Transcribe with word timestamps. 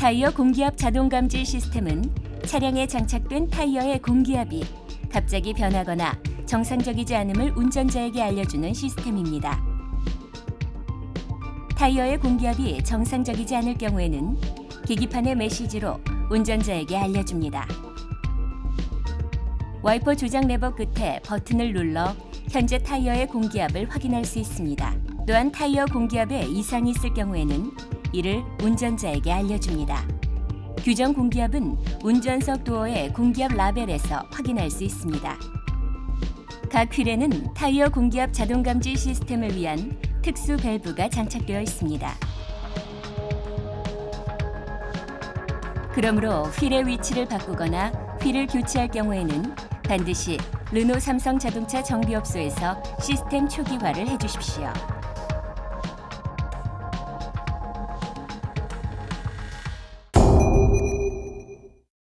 타이어 0.00 0.30
공기압 0.30 0.78
자동 0.78 1.10
감지 1.10 1.44
시스템은 1.44 2.02
차량에 2.46 2.86
장착된 2.86 3.50
타이어의 3.50 4.00
공기압이 4.00 4.64
갑자기 5.12 5.52
변하거나 5.52 6.18
정상적이지 6.46 7.14
않음을 7.14 7.52
운전자에게 7.54 8.22
알려주는 8.22 8.72
시스템입니다. 8.72 9.62
타이어의 11.76 12.18
공기압이 12.18 12.82
정상적이지 12.82 13.54
않을 13.56 13.74
경우에는 13.76 14.38
계기판의 14.86 15.34
메시지로 15.34 16.00
운전자에게 16.30 16.96
알려줍니다. 16.96 17.68
와이퍼 19.82 20.14
조작 20.14 20.46
레버 20.46 20.74
끝에 20.74 21.20
버튼을 21.26 21.74
눌러 21.74 22.16
현재 22.48 22.78
타이어의 22.78 23.26
공기압을 23.26 23.90
확인할 23.90 24.24
수 24.24 24.38
있습니다. 24.38 24.94
또한 25.26 25.52
타이어 25.52 25.84
공기압에 25.84 26.46
이상이 26.46 26.92
있을 26.92 27.12
경우에는 27.12 27.89
이를 28.12 28.42
운전자에게 28.62 29.32
알려줍니다. 29.32 30.04
규정 30.78 31.12
공기압은 31.12 31.76
운전석 32.02 32.64
도어의 32.64 33.12
공기압 33.12 33.54
라벨에서 33.54 34.24
확인할 34.30 34.70
수 34.70 34.84
있습니다. 34.84 35.36
각 36.70 36.96
휠에는 36.96 37.52
타이어 37.54 37.88
공기압 37.88 38.32
자동 38.32 38.62
감지 38.62 38.96
시스템을 38.96 39.54
위한 39.54 39.98
특수 40.22 40.56
밸브가 40.56 41.08
장착되어 41.08 41.60
있습니다. 41.62 42.14
그러므로 45.92 46.44
휠의 46.44 46.86
위치를 46.86 47.26
바꾸거나 47.26 47.90
휠을 48.22 48.46
교체할 48.46 48.88
경우에는 48.88 49.54
반드시 49.82 50.38
르노 50.70 51.00
삼성 51.00 51.38
자동차 51.38 51.82
정비업소에서 51.82 52.80
시스템 53.02 53.48
초기화를 53.48 54.06
해주십시오. 54.06 54.99